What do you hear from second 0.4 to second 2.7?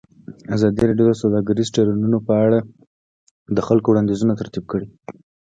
ازادي راډیو د سوداګریز تړونونه په اړه